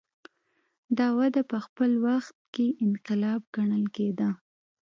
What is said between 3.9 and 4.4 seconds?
کېده.